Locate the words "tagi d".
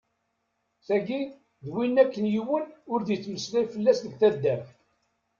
0.85-1.67